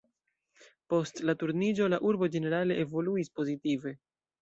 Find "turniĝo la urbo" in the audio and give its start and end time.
1.45-2.33